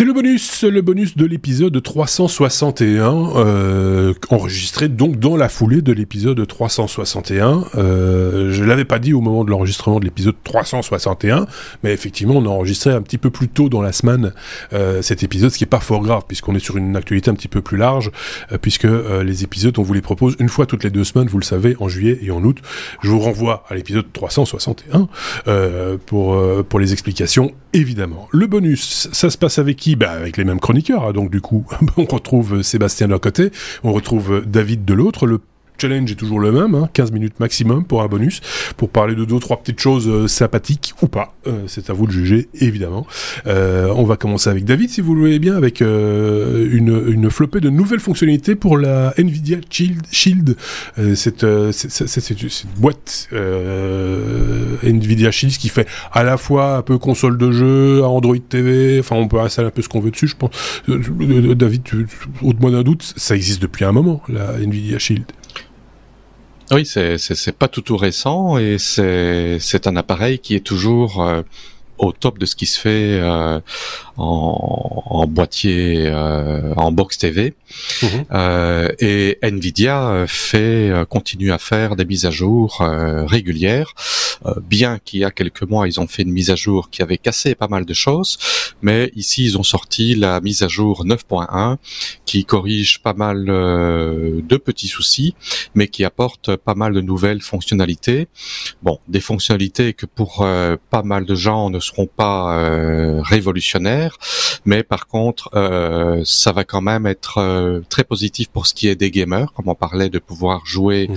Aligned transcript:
C'est 0.00 0.06
le 0.06 0.14
bonus, 0.14 0.62
le 0.62 0.80
bonus 0.80 1.14
de 1.14 1.26
l'épisode 1.26 1.82
361, 1.82 3.36
euh, 3.36 4.14
enregistré 4.30 4.88
donc 4.88 5.18
dans 5.18 5.36
la 5.36 5.50
foulée 5.50 5.82
de 5.82 5.92
l'épisode 5.92 6.46
361. 6.46 7.64
Euh, 7.74 8.50
je 8.50 8.64
l'avais 8.64 8.86
pas 8.86 8.98
dit 8.98 9.12
au 9.12 9.20
moment 9.20 9.44
de 9.44 9.50
l'enregistrement 9.50 10.00
de 10.00 10.06
l'épisode 10.06 10.36
361, 10.42 11.46
mais 11.82 11.92
effectivement 11.92 12.36
on 12.36 12.46
a 12.46 12.48
enregistré 12.48 12.88
un 12.88 13.02
petit 13.02 13.18
peu 13.18 13.28
plus 13.28 13.48
tôt 13.48 13.68
dans 13.68 13.82
la 13.82 13.92
semaine 13.92 14.32
euh, 14.72 15.02
cet 15.02 15.22
épisode, 15.22 15.50
ce 15.50 15.58
qui 15.58 15.64
est 15.64 15.66
pas 15.66 15.80
fort 15.80 16.00
grave 16.00 16.22
puisqu'on 16.26 16.54
est 16.54 16.64
sur 16.64 16.78
une 16.78 16.96
actualité 16.96 17.30
un 17.30 17.34
petit 17.34 17.48
peu 17.48 17.60
plus 17.60 17.76
large, 17.76 18.10
euh, 18.52 18.56
puisque 18.56 18.88
les 19.22 19.44
épisodes 19.44 19.78
on 19.78 19.82
vous 19.82 19.92
les 19.92 20.00
propose 20.00 20.34
une 20.38 20.48
fois 20.48 20.64
toutes 20.64 20.82
les 20.82 20.90
deux 20.90 21.04
semaines, 21.04 21.28
vous 21.28 21.36
le 21.36 21.44
savez, 21.44 21.76
en 21.78 21.90
juillet 21.90 22.18
et 22.22 22.30
en 22.30 22.42
août. 22.42 22.56
Je 23.02 23.10
vous 23.10 23.20
renvoie 23.20 23.64
à 23.68 23.74
l'épisode 23.74 24.06
361 24.14 25.08
euh, 25.46 25.98
pour 26.06 26.42
pour 26.64 26.80
les 26.80 26.94
explications 26.94 27.52
évidemment. 27.72 28.28
Le 28.32 28.46
bonus, 28.46 29.08
ça 29.12 29.28
se 29.30 29.38
passe 29.38 29.58
avec 29.58 29.76
qui? 29.76 29.89
Bah, 29.96 30.12
Avec 30.12 30.36
les 30.36 30.44
mêmes 30.44 30.60
chroniqueurs. 30.60 31.06
Hein. 31.06 31.12
donc 31.12 31.30
du 31.30 31.40
coup, 31.40 31.64
on 31.96 32.04
retrouve 32.04 32.62
Sébastien 32.62 33.08
d'un 33.08 33.18
côté, 33.18 33.50
on 33.84 33.92
retrouve 33.92 34.44
David 34.46 34.84
de 34.84 34.94
l'autre. 34.94 35.26
Le 35.26 35.40
challenge 35.80 36.12
est 36.12 36.16
toujours 36.16 36.40
le 36.40 36.52
même, 36.52 36.88
15 36.92 37.08
hein, 37.08 37.14
minutes 37.14 37.40
maximum 37.40 37.84
pour 37.84 38.02
un 38.02 38.06
bonus, 38.06 38.40
pour 38.76 38.90
parler 38.90 39.14
de 39.14 39.24
deux 39.24 39.34
ou 39.34 39.40
trois 39.40 39.58
petites 39.58 39.80
choses 39.80 40.08
euh, 40.08 40.28
sympathiques 40.28 40.94
ou 41.02 41.08
pas. 41.08 41.34
Euh, 41.46 41.64
c'est 41.66 41.90
à 41.90 41.92
vous 41.92 42.06
de 42.06 42.12
juger, 42.12 42.48
évidemment. 42.54 43.06
Euh, 43.46 43.92
on 43.96 44.04
va 44.04 44.16
commencer 44.16 44.50
avec 44.50 44.64
David, 44.64 44.90
si 44.90 45.00
vous 45.00 45.14
le 45.14 45.20
voulez 45.20 45.38
bien, 45.38 45.56
avec 45.56 45.80
une, 45.80 47.30
flopée 47.30 47.60
de 47.60 47.70
nouvelles 47.70 48.00
fonctionnalités 48.00 48.54
pour 48.54 48.76
la 48.76 49.14
Nvidia 49.16 49.58
Shield. 49.70 50.02
Shield. 50.10 50.56
cette, 51.14 51.46
boîte 52.76 53.28
Nvidia 54.82 55.30
Shield 55.30 55.56
qui 55.56 55.68
fait 55.68 55.86
à 56.12 56.24
la 56.24 56.36
fois 56.36 56.76
un 56.78 56.82
peu 56.82 56.98
console 56.98 57.38
de 57.38 57.52
jeu, 57.52 58.04
Android 58.04 58.36
TV, 58.36 58.98
enfin 59.00 59.16
on 59.16 59.28
peut 59.28 59.40
installer 59.40 59.68
un 59.68 59.70
peu 59.70 59.82
ce 59.82 59.88
qu'on 59.88 60.00
veut 60.00 60.10
dessus, 60.10 60.28
je 60.28 60.36
pense. 60.36 60.50
David, 60.88 61.82
au-delà 62.42 62.70
d'un 62.70 62.82
doute, 62.82 63.14
ça 63.16 63.36
existe 63.36 63.62
depuis 63.62 63.84
un 63.84 63.92
moment, 63.92 64.22
la 64.28 64.58
Nvidia 64.58 64.98
Shield. 64.98 65.24
Oui, 66.72 66.86
c'est 66.86 67.52
pas 67.58 67.68
tout 67.68 67.82
tout 67.82 67.96
récent 67.96 68.56
et 68.58 68.78
c'est 68.78 69.58
c'est 69.58 69.86
un 69.86 69.96
appareil 69.96 70.38
qui 70.38 70.54
est 70.54 70.64
toujours 70.64 71.20
euh, 71.22 71.42
au 72.00 72.12
top 72.12 72.38
de 72.38 72.46
ce 72.46 72.56
qui 72.56 72.66
se 72.66 72.80
fait 72.80 73.20
euh, 73.20 73.60
en, 74.16 75.26
boîtier, 75.28 76.06
euh, 76.06 76.74
en 76.76 76.92
box 76.92 77.18
TV. 77.18 77.54
Mhm. 78.02 78.24
Euh, 78.32 78.88
et 78.98 79.38
Nvidia 79.42 80.24
fait 80.26 80.92
continue 81.08 81.52
à 81.52 81.58
faire 81.58 81.96
des 81.96 82.04
mises 82.04 82.26
à 82.26 82.30
jour 82.30 82.78
régulières, 82.80 83.94
bien 84.62 84.98
qu'il 84.98 85.20
y 85.20 85.24
a 85.24 85.30
quelques 85.30 85.62
mois 85.62 85.86
ils 85.86 86.00
ont 86.00 86.08
fait 86.08 86.22
une 86.22 86.32
mise 86.32 86.50
à 86.50 86.56
jour 86.56 86.90
qui 86.90 87.02
avait 87.02 87.18
cassé 87.18 87.54
pas 87.54 87.68
mal 87.68 87.84
de 87.84 87.94
choses, 87.94 88.38
mais 88.82 89.12
ici 89.14 89.44
ils 89.44 89.58
ont 89.58 89.62
sorti 89.62 90.14
la 90.14 90.40
mise 90.40 90.62
à 90.62 90.68
jour 90.68 91.04
9.1 91.04 91.76
qui 92.24 92.44
corrige 92.44 93.00
pas 93.02 93.14
mal 93.14 93.44
de 93.46 94.56
petits 94.56 94.88
soucis, 94.88 95.34
mais 95.74 95.88
qui 95.88 96.04
apporte 96.04 96.56
pas 96.56 96.74
mal 96.74 96.92
de 96.92 97.00
nouvelles 97.00 97.42
fonctionnalités. 97.42 98.28
Bon, 98.82 98.98
des 99.08 99.20
fonctionnalités 99.20 99.92
que 99.92 100.06
pour 100.06 100.46
pas 100.90 101.02
mal 101.02 101.24
de 101.24 101.34
gens 101.34 101.70
ne 101.70 101.80
seront 101.90 102.06
pas 102.06 102.58
euh, 102.58 103.20
révolutionnaires, 103.22 104.16
mais 104.64 104.82
par 104.82 105.06
contre, 105.06 105.50
euh, 105.54 106.22
ça 106.24 106.52
va 106.52 106.64
quand 106.64 106.80
même 106.80 107.06
être 107.06 107.38
euh, 107.38 107.80
très 107.88 108.04
positif 108.04 108.48
pour 108.48 108.66
ce 108.66 108.74
qui 108.74 108.88
est 108.88 108.96
des 108.96 109.10
gamers, 109.10 109.52
comme 109.54 109.68
on 109.68 109.74
parlait 109.74 110.08
de 110.08 110.18
pouvoir 110.18 110.64
jouer 110.64 111.08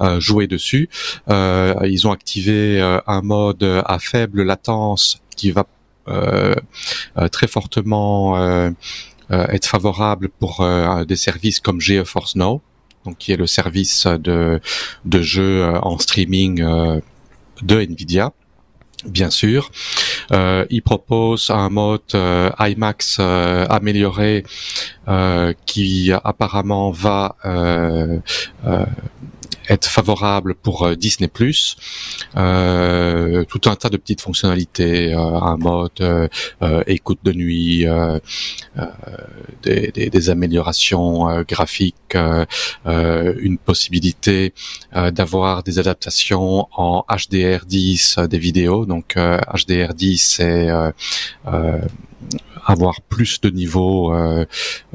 mhm. 0.00 0.20
jouer 0.20 0.46
dessus. 0.46 0.88
ils 1.28 2.02
ont 2.06 2.12
activé 2.12 2.80
un 3.06 3.22
mode 3.22 3.64
à 3.84 3.98
faible 3.98 4.42
latence 4.42 5.20
qui 5.36 5.50
va 5.50 5.64
très 7.30 7.48
fortement 7.48 8.36
être 9.30 9.66
favorable 9.66 10.28
pour 10.40 10.66
des 11.06 11.16
services 11.16 11.60
comme 11.60 11.80
GeForce 11.80 12.36
Now, 12.36 12.60
donc 13.04 13.18
qui 13.18 13.32
est 13.32 13.36
le 13.36 13.46
service 13.46 14.06
de 14.06 14.60
de 15.04 15.22
jeu 15.22 15.50
en 15.82 15.98
streaming 15.98 16.54
de 17.62 17.80
Nvidia 17.80 18.32
bien 19.04 19.30
sûr. 19.30 19.70
Euh, 20.32 20.64
il 20.70 20.82
propose 20.82 21.50
un 21.50 21.68
mode 21.68 22.00
euh, 22.14 22.50
IMAX 22.58 23.18
euh, 23.20 23.66
amélioré 23.68 24.44
qui 25.64 26.12
apparemment 26.12 26.90
va 26.90 27.36
être 29.68 29.86
favorable 29.86 30.54
pour 30.54 30.84
euh, 30.84 30.94
Disney+. 30.94 31.30
Euh, 32.36 33.44
tout 33.44 33.60
un 33.66 33.76
tas 33.76 33.88
de 33.88 33.96
petites 33.96 34.20
fonctionnalités, 34.20 35.14
euh, 35.14 35.18
un 35.18 35.56
mode 35.56 36.00
euh, 36.00 36.28
écoute 36.86 37.20
de 37.22 37.32
nuit, 37.32 37.86
des, 39.62 39.90
des, 39.92 40.10
des, 40.10 40.30
améliorations 40.30 41.44
graphiques, 41.46 42.16
une 42.84 43.58
possibilité 43.58 44.54
d'avoir 44.92 45.62
des 45.62 45.78
adaptations 45.78 46.68
en 46.72 47.04
HDR10 47.08 48.26
des 48.26 48.38
vidéos. 48.38 48.86
Donc 48.86 49.16
HDR10, 49.16 50.16
c'est 50.18 50.68
avoir 52.64 53.00
plus 53.02 53.40
de 53.40 53.50
niveaux 53.50 54.12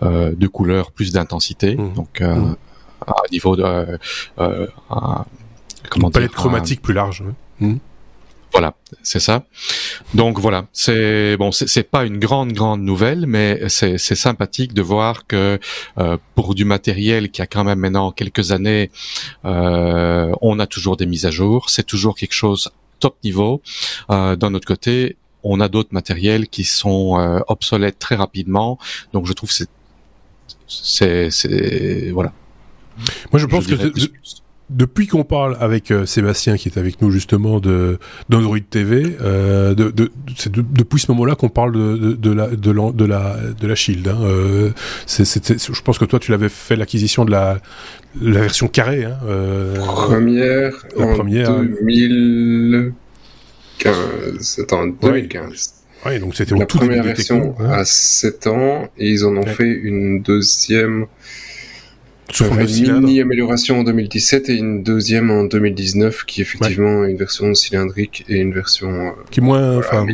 de 0.02 0.48
couleurs, 0.48 0.92
plus 0.92 1.12
d'intensité. 1.12 1.76
Mmh. 1.76 1.94
Donc 1.94 2.22
mmh 2.22 2.56
à 3.08 3.32
niveau 3.32 3.56
de 3.56 3.64
euh, 3.64 3.98
euh 4.40 4.68
comment 5.90 6.08
une 6.08 6.14
palette 6.14 6.32
chromatique 6.32 6.82
plus 6.82 6.94
large. 6.94 7.24
Hmm. 7.60 7.78
Voilà, 8.54 8.76
c'est 9.02 9.20
ça. 9.20 9.46
Donc 10.14 10.38
voilà, 10.40 10.68
c'est 10.74 11.38
bon, 11.38 11.52
c'est 11.52 11.90
pas 11.90 12.06
une 12.06 12.20
grande 12.20 12.54
grande 12.54 12.84
nouvelle, 12.84 13.26
mais 13.26 13.68
c'est 13.68 13.98
sympathique 13.98 14.74
de 14.76 14.84
voir 14.84 15.26
que 15.26 15.60
euh, 15.98 16.18
pour 16.36 16.54
du 16.54 16.64
matériel 16.64 17.32
qui 17.32 17.42
a 17.42 17.48
quand 17.48 17.64
même 17.64 17.80
maintenant 17.80 18.12
quelques 18.12 18.52
années, 18.52 18.92
euh, 19.46 20.32
on 20.42 20.60
a 20.60 20.68
toujours 20.68 20.98
des 20.98 21.08
mises 21.08 21.26
à 21.26 21.32
jour. 21.32 21.72
C'est 21.72 21.84
toujours 21.84 22.16
quelque 22.16 22.34
chose 22.34 22.72
top 23.00 23.16
niveau. 23.24 23.64
Euh, 24.12 24.36
D'un 24.36 24.54
autre 24.54 24.68
côté, 24.68 25.18
on 25.42 25.60
a 25.60 25.68
d'autres 25.68 25.94
matériels 25.94 26.48
qui 26.48 26.64
sont 26.64 27.44
obsolètes 27.48 27.98
très 27.98 28.16
rapidement. 28.16 28.78
Donc 29.14 29.26
je 29.26 29.34
trouve 29.34 29.52
c'est 29.52 31.32
c'est 31.32 32.12
voilà, 32.12 32.34
moi, 33.32 33.40
je 33.40 33.46
pense 33.46 33.68
que 33.68 33.76
depuis 34.70 35.08
qu'on 35.08 35.24
parle 35.24 35.58
avec 35.60 35.92
euh, 35.92 36.06
Sébastien, 36.06 36.58
qui 36.58 36.70
est 36.70 36.78
avec 36.78 37.02
nous 37.02 37.12
justement 37.12 37.60
de 37.60 38.00
d'Android 38.30 38.60
TV, 38.70 39.18
euh, 39.22 39.76
de, 39.76 39.92
de, 39.92 40.12
c'est 40.38 40.52
depuis 40.52 41.00
ce 41.00 41.12
moment-là 41.12 41.36
qu'on 41.36 41.50
parle 41.50 41.74
de, 41.74 42.14
de, 42.14 42.32
la 42.32 42.48
de 42.48 42.72
la 42.72 42.92
de 42.92 43.06
la 43.06 43.38
de 43.60 43.68
la 43.68 43.76
Shield. 43.76 44.08
Hein. 44.08 44.20
Euh, 44.24 44.70
je 45.08 45.82
pense 45.82 46.00
que 46.00 46.06
toi, 46.06 46.20
tu 46.20 46.32
l'avais 46.32 46.50
fait 46.50 46.76
l'acquisition 46.76 47.26
de 47.26 47.32
la 47.32 47.60
la 48.22 48.42
version 48.42 48.68
carrée. 48.68 49.06
Hein, 49.06 49.18
euh, 49.26 49.76
première. 49.76 50.86
La 50.98 51.06
en 51.06 51.16
première. 51.16 51.60
2015. 51.60 52.94
C'était 54.40 54.74
en 54.74 54.88
2015. 54.88 55.74
Ouais, 56.06 56.20
donc 56.20 56.36
c'était 56.36 56.56
la 56.56 56.66
première 56.66 57.04
version 57.04 57.56
hein. 57.60 57.70
à 57.70 57.86
7 57.86 58.48
ans 58.48 58.90
et 58.98 59.10
ils 59.10 59.26
en 59.26 59.38
ont 59.38 59.46
fait 59.46 59.72
une 59.72 60.22
deuxième 60.22 61.06
une 62.42 63.00
mini 63.00 63.22
amélioration 63.22 63.80
en 63.80 63.84
2017 63.84 64.50
et 64.50 64.56
une 64.56 64.84
deuxième 64.84 65.30
en 65.30 65.44
2019 65.44 66.26
qui 66.26 66.42
est 66.42 66.44
effectivement 66.44 67.04
une 67.06 67.18
version 67.18 67.54
cylindrique 67.54 68.26
et 68.28 68.38
une 68.38 68.54
version 68.54 69.08
euh, 69.08 69.12
qui 69.30 69.40
est 69.40 69.44
moins, 69.44 69.78
enfin, 69.78 70.06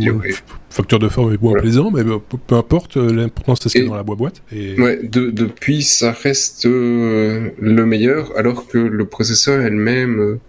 facteur 0.69 0.99
de 0.99 1.07
forme 1.07 1.33
est 1.33 1.41
moins 1.41 1.59
plaisant, 1.59 1.91
mais 1.91 2.03
peu, 2.03 2.55
importe, 2.55 2.97
euh, 2.97 3.13
l'important 3.13 3.55
c'est 3.55 3.69
ce 3.69 3.73
qu'il 3.73 3.83
y 3.83 3.85
a 3.85 3.89
dans 3.89 3.95
la 3.95 4.03
boîte. 4.03 4.41
Et... 4.51 4.79
Ouais, 4.79 4.99
depuis 5.03 5.83
ça 5.83 6.11
reste 6.11 6.65
euh, 6.65 7.49
le 7.59 7.85
meilleur, 7.85 8.37
alors 8.37 8.67
que 8.67 8.77
le 8.77 9.05
processeur 9.05 9.61
elle-même, 9.61 10.39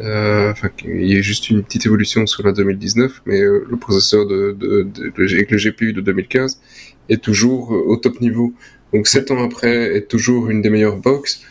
enfin, 0.00 0.70
il 0.84 1.12
y 1.12 1.16
a 1.16 1.20
juste 1.20 1.50
une 1.50 1.62
petite 1.62 1.86
évolution 1.86 2.26
sur 2.26 2.44
la 2.44 2.52
2019, 2.52 3.22
mais 3.26 3.40
le 3.40 3.76
processeur 3.76 4.26
de, 4.26 4.56
de, 4.58 4.86
de, 4.94 5.34
avec 5.34 5.50
le 5.50 5.56
GPU 5.58 5.92
de 5.92 6.00
2015 6.00 6.60
est 7.08 7.22
toujours 7.22 7.70
au 7.70 7.96
top 7.96 8.20
niveau. 8.20 8.52
Donc 8.92 9.06
sept 9.06 9.30
ans 9.30 9.42
après, 9.42 9.96
est 9.96 10.08
toujours 10.08 10.50
une 10.50 10.62
des 10.62 10.70
meilleures 10.70 10.96
box. 10.96 11.42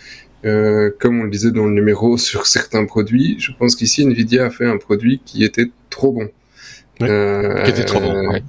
Euh, 0.45 0.92
comme 1.00 1.19
on 1.19 1.24
le 1.24 1.30
disait 1.30 1.51
dans 1.51 1.66
le 1.66 1.74
numéro 1.74 2.18
sur 2.30 2.48
certains 2.48 2.86
produits, 2.86 3.38
je 3.39 3.51
pense 3.57 3.75
qu'ici 3.75 4.04
Nvidia 4.04 4.45
a 4.45 4.50
fait 4.50 4.66
un 4.66 4.78
produit 4.78 5.22
qui 5.25 5.44
était 5.44 5.69
trop 5.89 6.12
bon. 6.12 6.30
Euh, 7.01 7.63
qui 7.63 7.72
était 7.72 7.86
trop 7.86 8.00
bon. 8.00 8.30
Ouais. 8.30 8.42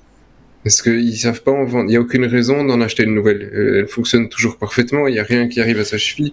Parce 0.65 0.83
qu'ils 0.83 1.17
savent 1.17 1.43
pas 1.43 1.53
en 1.53 1.65
vendre. 1.65 1.85
Il 1.87 1.91
n'y 1.91 1.97
a 1.97 2.01
aucune 2.01 2.27
raison 2.27 2.65
d'en 2.65 2.81
acheter 2.81 3.05
une 3.05 3.15
nouvelle. 3.15 3.49
Euh, 3.55 3.81
elle 3.81 3.89
fonctionne 3.89 4.29
toujours 4.29 4.57
parfaitement. 4.57 5.07
Il 5.07 5.13
n'y 5.13 5.21
a 5.21 5.23
rien 5.23 5.49
qui 5.49 5.61
arrive 5.61 5.79
à 5.79 5.85
sa 5.85 5.99
cheville. 5.99 6.33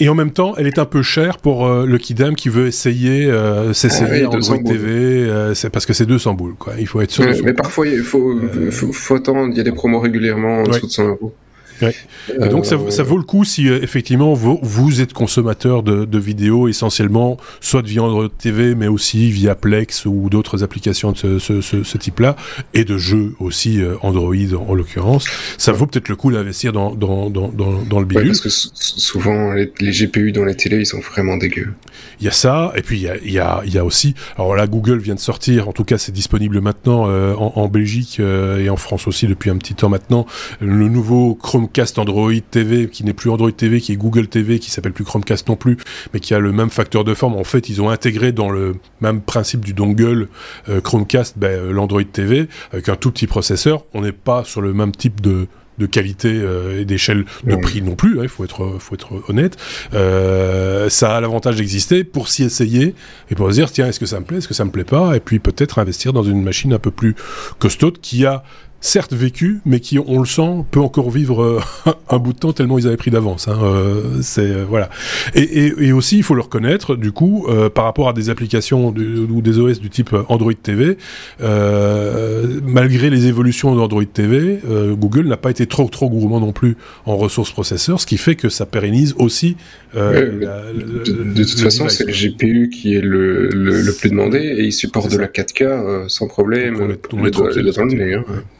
Et 0.00 0.08
en 0.08 0.14
même 0.14 0.32
temps, 0.32 0.54
elle 0.56 0.66
est 0.66 0.78
un 0.78 0.86
peu 0.86 1.02
chère 1.02 1.38
pour 1.38 1.66
euh, 1.66 1.84
le 1.84 1.98
Kidam 1.98 2.34
qui 2.34 2.48
veut 2.48 2.66
essayer 2.66 3.26
euh, 3.26 3.74
s'essayer 3.74 4.24
ah, 4.24 4.34
Android 4.34 4.58
TV. 4.58 5.30
c'est 5.54 5.70
parce 5.70 5.84
que 5.84 5.92
c'est 5.92 6.06
200 6.06 6.34
boules, 6.34 6.54
quoi. 6.54 6.74
Il 6.78 6.86
faut 6.86 7.00
être 7.00 7.10
sûr. 7.10 7.26
mais 7.44 7.52
parfois, 7.52 7.86
il 7.86 8.02
faut, 8.02 8.36
faut, 8.70 8.92
faut, 8.92 9.14
attendre. 9.14 9.50
Il 9.52 9.56
y 9.56 9.60
a 9.60 9.64
des 9.64 9.72
promos 9.72 10.00
régulièrement 10.00 10.62
en 10.62 10.62
dessous 10.64 10.86
de 10.86 10.92
100 10.92 11.08
euros. 11.08 11.34
Et 11.82 12.48
donc 12.48 12.66
ça, 12.66 12.76
ça, 12.90 13.02
vaut 13.02 13.16
le 13.16 13.22
coup 13.22 13.44
si 13.44 13.68
effectivement 13.68 14.34
vous, 14.34 14.58
vous, 14.62 15.00
êtes 15.00 15.12
consommateur 15.12 15.82
de, 15.82 16.04
de, 16.04 16.18
vidéos 16.18 16.68
essentiellement, 16.68 17.36
soit 17.60 17.82
via 17.82 18.02
Android 18.02 18.28
TV, 18.28 18.74
mais 18.74 18.88
aussi 18.88 19.30
via 19.30 19.54
Plex 19.54 20.06
ou 20.06 20.28
d'autres 20.30 20.64
applications 20.64 21.12
de 21.12 21.16
ce, 21.16 21.38
ce, 21.38 21.60
ce, 21.60 21.82
ce 21.82 21.98
type-là, 21.98 22.36
et 22.74 22.84
de 22.84 22.98
jeux 22.98 23.34
aussi 23.40 23.80
Android 24.02 24.34
en, 24.68 24.74
l'occurrence. 24.74 25.26
Ça 25.58 25.72
vaut 25.72 25.86
peut-être 25.86 26.08
le 26.08 26.16
coup 26.16 26.32
d'investir 26.32 26.72
dans, 26.72 26.94
dans, 26.94 27.30
dans, 27.30 27.48
dans, 27.48 28.00
le 28.00 28.04
bidule. 28.04 28.28
parce 28.28 28.40
que 28.40 28.48
souvent 28.48 29.52
les, 29.52 29.72
les, 29.80 29.90
GPU 29.90 30.32
dans 30.32 30.44
les 30.44 30.54
télés 30.54 30.80
ils 30.80 30.86
sont 30.86 31.00
vraiment 31.00 31.36
dégueux. 31.36 31.74
Il 32.20 32.26
y 32.26 32.28
a 32.28 32.32
ça, 32.32 32.72
et 32.76 32.82
puis 32.82 32.98
il 32.98 33.02
y 33.02 33.08
a, 33.08 33.16
y 33.24 33.38
a, 33.38 33.62
y 33.64 33.78
a 33.78 33.84
aussi. 33.84 34.14
Alors 34.36 34.54
là, 34.54 34.66
Google 34.66 34.98
vient 34.98 35.14
de 35.14 35.20
sortir, 35.20 35.68
en 35.68 35.72
tout 35.72 35.84
cas 35.84 35.98
c'est 35.98 36.12
disponible 36.12 36.60
maintenant 36.60 37.08
euh, 37.08 37.34
en, 37.34 37.52
en, 37.56 37.68
Belgique 37.68 38.18
euh, 38.20 38.58
et 38.58 38.70
en 38.70 38.76
France 38.76 39.06
aussi 39.06 39.26
depuis 39.26 39.50
un 39.50 39.56
petit 39.56 39.74
temps 39.74 39.88
maintenant, 39.88 40.26
le 40.60 40.88
nouveau 40.88 41.34
Chromecast 41.66 41.98
Android 41.98 42.32
TV 42.50 42.88
qui 42.88 43.04
n'est 43.04 43.12
plus 43.12 43.30
Android 43.30 43.50
TV, 43.50 43.80
qui 43.80 43.92
est 43.92 43.96
Google 43.96 44.28
TV, 44.28 44.58
qui 44.58 44.70
s'appelle 44.70 44.92
plus 44.92 45.04
Chromecast 45.04 45.48
non 45.48 45.56
plus, 45.56 45.76
mais 46.14 46.20
qui 46.20 46.32
a 46.32 46.38
le 46.38 46.52
même 46.52 46.70
facteur 46.70 47.04
de 47.04 47.14
forme. 47.14 47.34
En 47.34 47.44
fait, 47.44 47.68
ils 47.68 47.82
ont 47.82 47.90
intégré 47.90 48.32
dans 48.32 48.50
le 48.50 48.76
même 49.00 49.20
principe 49.20 49.64
du 49.64 49.72
dongle 49.72 50.28
euh, 50.68 50.80
Chromecast 50.80 51.38
ben, 51.38 51.70
l'Android 51.70 52.04
TV 52.04 52.48
avec 52.72 52.88
un 52.88 52.96
tout 52.96 53.10
petit 53.10 53.26
processeur. 53.26 53.84
On 53.94 54.02
n'est 54.02 54.12
pas 54.12 54.44
sur 54.44 54.60
le 54.60 54.72
même 54.72 54.92
type 54.92 55.20
de 55.20 55.48
de 55.78 55.86
qualité 55.86 56.28
euh, 56.32 56.80
et 56.80 56.84
d'échelle 56.84 57.24
de 57.44 57.56
prix 57.56 57.82
non 57.82 57.96
plus. 57.96 58.16
Il 58.16 58.24
hein, 58.24 58.28
faut 58.28 58.44
être 58.44 58.78
faut 58.78 58.94
être 58.94 59.22
honnête. 59.28 59.56
Euh, 59.94 60.88
ça 60.88 61.16
a 61.16 61.20
l'avantage 61.20 61.56
d'exister 61.56 62.04
pour 62.04 62.28
s'y 62.28 62.44
essayer 62.44 62.94
et 63.30 63.34
pour 63.34 63.48
se 63.48 63.54
dire 63.54 63.70
tiens 63.70 63.86
est-ce 63.86 64.00
que 64.00 64.06
ça 64.06 64.20
me 64.20 64.24
plaît, 64.24 64.38
est-ce 64.38 64.48
que 64.48 64.54
ça 64.54 64.64
me 64.64 64.70
plaît 64.70 64.84
pas, 64.84 65.16
et 65.16 65.20
puis 65.20 65.38
peut-être 65.38 65.78
investir 65.78 66.12
dans 66.12 66.22
une 66.22 66.42
machine 66.42 66.72
un 66.72 66.78
peu 66.78 66.90
plus 66.90 67.14
costaud 67.58 67.92
qui 67.92 68.24
a 68.24 68.42
certes 68.80 69.14
vécu, 69.14 69.60
mais 69.64 69.80
qui, 69.80 69.98
on 69.98 70.20
le 70.20 70.26
sent, 70.26 70.64
peut 70.70 70.80
encore 70.80 71.10
vivre 71.10 71.42
euh, 71.42 71.60
un 72.08 72.18
bout 72.18 72.32
de 72.32 72.38
temps 72.38 72.52
tellement 72.52 72.78
ils 72.78 72.86
avaient 72.86 72.96
pris 72.96 73.10
d'avance. 73.10 73.48
Hein, 73.48 73.58
euh, 73.62 74.02
c'est 74.22 74.42
euh, 74.42 74.64
voilà. 74.68 74.90
Et, 75.34 75.42
et, 75.42 75.72
et, 75.86 75.92
aussi, 75.92 76.18
il 76.18 76.22
faut 76.22 76.34
le 76.34 76.42
reconnaître, 76.42 76.96
du 76.96 77.12
coup, 77.12 77.46
par 77.74 77.84
rapport 77.84 78.08
à 78.08 78.12
des 78.12 78.30
applications 78.30 78.88
ou 78.88 79.42
des 79.42 79.58
OS 79.58 79.80
du 79.80 79.90
type 79.90 80.14
Android 80.28 80.52
TV, 80.52 80.98
malgré 81.40 83.10
les 83.10 83.26
évolutions 83.26 83.74
d'Android 83.74 84.04
TV, 84.04 84.60
Google 84.92 85.26
n'a 85.26 85.36
pas 85.36 85.50
été 85.50 85.66
trop 85.66 85.88
trop 85.88 86.08
gourmand 86.08 86.40
non 86.40 86.52
plus 86.52 86.76
en 87.04 87.16
ressources 87.16 87.50
processeurs, 87.50 88.00
ce 88.00 88.06
qui 88.06 88.18
fait 88.18 88.34
que 88.34 88.48
ça 88.48 88.66
pérennise 88.66 89.14
aussi. 89.18 89.56
de, 89.94 91.42
toute 91.44 91.60
façon, 91.60 91.88
c'est 91.88 92.04
le 92.04 92.12
GPU 92.12 92.70
qui 92.70 92.94
est 92.94 93.00
le, 93.00 93.48
le, 93.48 93.92
plus 93.92 94.10
demandé 94.10 94.38
et 94.38 94.64
il 94.64 94.72
supporte 94.72 95.10
de 95.10 95.18
la 95.18 95.28
4K 95.28 96.08
sans 96.08 96.28
problème. 96.28 96.78
On 96.80 96.90
est, 96.90 97.00
on 97.12 97.24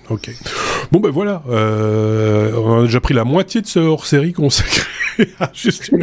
Ok. 0.08 0.30
Bon 0.92 1.00
ben 1.00 1.10
voilà, 1.10 1.42
euh, 1.48 2.52
on 2.56 2.80
a 2.80 2.82
déjà 2.82 3.00
pris 3.00 3.14
la 3.14 3.24
moitié 3.24 3.60
de 3.60 3.66
ce 3.66 3.80
hors-série 3.80 4.32
consacré 4.32 4.82
à 5.40 5.50
Justin 5.52 5.98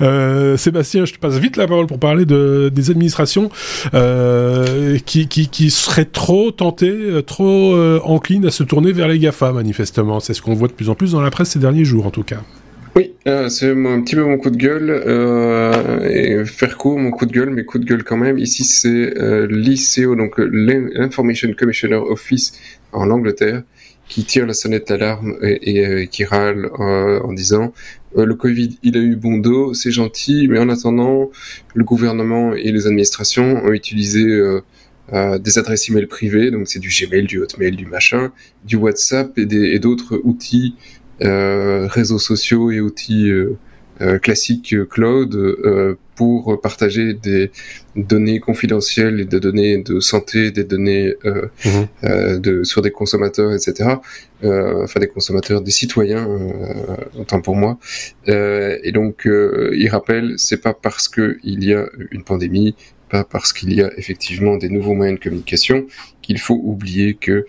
euh, 0.00 0.56
Sébastien, 0.56 1.04
je 1.04 1.12
te 1.12 1.18
passe 1.18 1.36
vite 1.38 1.56
la 1.56 1.66
parole 1.66 1.86
pour 1.86 1.98
parler 1.98 2.24
de, 2.24 2.70
des 2.72 2.90
administrations 2.90 3.50
euh, 3.94 4.98
qui, 5.04 5.28
qui, 5.28 5.48
qui, 5.48 5.70
seraient 5.70 6.06
trop 6.06 6.52
tentées, 6.52 6.90
euh, 6.90 7.22
trop 7.22 7.74
euh, 7.74 8.00
enclines 8.04 8.46
à 8.46 8.50
se 8.50 8.62
tourner 8.62 8.92
vers 8.92 9.08
les 9.08 9.18
GAFA 9.18 9.52
manifestement. 9.52 10.20
C'est 10.20 10.34
ce 10.34 10.40
qu'on 10.40 10.54
voit 10.54 10.68
de 10.68 10.72
plus 10.72 10.88
en 10.88 10.94
plus 10.94 11.12
dans 11.12 11.20
la 11.20 11.30
presse 11.30 11.50
ces 11.50 11.58
derniers 11.58 11.84
jours 11.84 12.06
en 12.06 12.10
tout 12.10 12.24
cas. 12.24 12.40
Oui, 12.94 13.14
euh, 13.26 13.48
c'est 13.48 13.70
un 13.70 14.02
petit 14.02 14.16
peu 14.16 14.22
mon 14.22 14.36
coup 14.36 14.50
de 14.50 14.56
gueule. 14.56 14.90
Euh, 14.90 16.08
et 16.08 16.44
faire 16.44 16.76
court, 16.76 16.98
mon 16.98 17.10
coup 17.10 17.24
de 17.24 17.32
gueule, 17.32 17.50
mais 17.50 17.64
coup 17.64 17.78
de 17.78 17.86
gueule 17.86 18.04
quand 18.04 18.18
même. 18.18 18.38
Ici, 18.38 18.64
c'est 18.64 19.16
euh, 19.18 19.46
l'ICO, 19.50 20.14
donc 20.14 20.34
l'Information 20.38 21.48
Commissioner 21.58 21.96
Office 21.96 22.52
en 22.92 23.10
Angleterre, 23.10 23.62
qui 24.08 24.24
tire 24.24 24.46
la 24.46 24.54
sonnette 24.54 24.88
d'alarme 24.88 25.36
et, 25.42 25.86
euh, 25.86 26.04
qui 26.06 26.24
râle 26.24 26.70
euh, 26.80 27.20
en 27.20 27.32
disant 27.32 27.72
le 28.14 28.34
Covid, 28.34 28.78
il 28.82 28.96
a 28.98 29.00
eu 29.00 29.16
bon 29.16 29.38
dos, 29.38 29.72
c'est 29.72 29.90
gentil, 29.90 30.46
mais 30.46 30.58
en 30.58 30.68
attendant, 30.68 31.30
le 31.74 31.82
gouvernement 31.82 32.52
et 32.52 32.70
les 32.70 32.86
administrations 32.86 33.64
ont 33.64 33.72
utilisé 33.72 34.22
des 35.10 35.58
adresses 35.58 35.88
email 35.88 36.04
privées, 36.04 36.50
donc 36.50 36.68
c'est 36.68 36.78
du 36.78 36.90
Gmail, 36.90 37.24
du 37.24 37.38
Hotmail, 37.38 37.74
du 37.74 37.86
machin, 37.86 38.30
du 38.66 38.76
WhatsApp 38.76 39.38
et 39.38 39.78
d'autres 39.78 40.20
outils 40.24 40.74
euh, 41.22 41.86
réseaux 41.86 42.18
sociaux 42.18 42.70
et 42.70 42.80
outils 42.80 43.30
euh, 44.00 44.14
euh, 44.14 44.18
classiques 44.18 44.74
cloud 44.88 45.36
pour 46.14 46.60
partager 46.60 47.14
des 47.14 47.50
données 47.96 48.38
confidentielles 48.38 49.20
et 49.20 49.24
des 49.24 49.40
données 49.40 49.78
de 49.78 50.00
santé, 50.00 50.50
des 50.50 50.64
données 50.64 51.14
euh, 51.24 51.46
mhm. 51.64 51.86
euh, 52.04 52.38
de, 52.38 52.64
sur 52.64 52.82
des 52.82 52.90
consommateurs, 52.90 53.52
etc. 53.52 53.96
Euh, 54.44 54.84
enfin 54.84 55.00
des 55.00 55.08
consommateurs, 55.08 55.60
des 55.62 55.70
citoyens, 55.70 56.28
autant 57.18 57.40
pour 57.40 57.56
moi. 57.56 57.78
et 58.26 58.92
donc, 58.92 59.26
il 59.26 59.88
rappelle, 59.88 60.34
c'est 60.36 60.60
pas 60.60 60.74
parce 60.74 61.08
qu'il 61.08 61.64
y 61.64 61.74
a 61.74 61.86
une 62.10 62.24
pandémie, 62.24 62.74
pas 63.12 63.24
parce 63.24 63.52
qu'il 63.52 63.74
y 63.74 63.82
a 63.82 63.90
effectivement 63.98 64.56
des 64.56 64.70
nouveaux 64.70 64.94
moyens 64.94 65.18
de 65.18 65.22
communication 65.22 65.86
qu'il 66.22 66.38
faut 66.38 66.58
oublier 66.62 67.14
que 67.14 67.44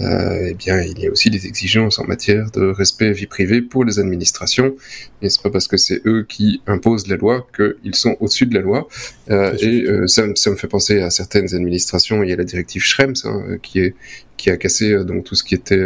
euh, 0.00 0.48
eh 0.50 0.54
bien 0.54 0.80
il 0.80 0.96
y 1.00 1.08
a 1.08 1.10
aussi 1.10 1.28
des 1.28 1.46
exigences 1.46 1.98
en 1.98 2.04
matière 2.04 2.50
de 2.52 2.66
respect 2.66 3.10
vie 3.10 3.26
privée 3.26 3.60
pour 3.60 3.84
les 3.84 3.98
administrations. 3.98 4.76
Et 5.20 5.28
c'est 5.28 5.42
pas 5.42 5.50
parce 5.50 5.66
que 5.66 5.76
c'est 5.76 6.00
eux 6.06 6.24
qui 6.28 6.62
imposent 6.68 7.08
la 7.08 7.16
loi 7.16 7.48
qu'ils 7.56 7.96
sont 7.96 8.16
au-dessus 8.20 8.46
de 8.46 8.54
la 8.54 8.60
loi. 8.60 8.86
Euh, 9.30 9.56
et 9.58 9.82
euh, 9.82 10.06
ça, 10.06 10.22
ça, 10.36 10.50
me 10.50 10.56
fait 10.56 10.68
penser 10.68 11.00
à 11.00 11.10
certaines 11.10 11.52
administrations. 11.52 12.22
Il 12.22 12.30
y 12.30 12.32
a 12.32 12.36
la 12.36 12.44
directive 12.44 12.82
Schrems 12.82 13.14
hein, 13.24 13.58
qui 13.60 13.80
est 13.80 13.94
qui 14.36 14.50
a 14.50 14.56
cassé 14.56 15.04
donc 15.04 15.24
tout 15.24 15.34
ce 15.34 15.42
qui 15.42 15.56
était 15.56 15.84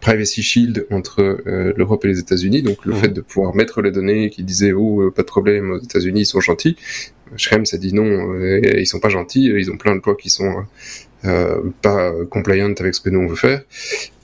privacy 0.00 0.42
shield 0.42 0.84
entre 0.90 1.40
l'Europe 1.76 2.04
et 2.04 2.08
les 2.08 2.18
États-Unis. 2.18 2.62
Donc 2.62 2.84
le 2.84 2.92
mmh. 2.92 2.96
fait 2.96 3.08
de 3.10 3.20
pouvoir 3.20 3.54
mettre 3.54 3.82
les 3.82 3.92
données 3.92 4.30
qui 4.30 4.42
disaient 4.42 4.72
oh 4.72 5.08
pas 5.12 5.22
de 5.22 5.28
problème 5.28 5.70
aux 5.70 5.80
États-Unis 5.80 6.22
ils 6.22 6.26
sont 6.26 6.40
gentils 6.40 6.76
Schrems 7.36 7.64
a 7.72 7.76
dit 7.76 7.92
non, 7.92 8.34
euh, 8.34 8.60
ils 8.78 8.86
sont 8.86 9.00
pas 9.00 9.08
gentils, 9.08 9.46
ils 9.46 9.70
ont 9.70 9.76
plein 9.76 9.96
de 9.96 10.02
lois 10.04 10.16
qui 10.16 10.30
sont 10.30 10.64
euh, 11.24 11.60
pas 11.82 12.12
compliant 12.30 12.72
avec 12.78 12.94
ce 12.94 13.00
que 13.00 13.10
nous 13.10 13.20
on 13.20 13.26
veut 13.26 13.36
faire. 13.36 13.62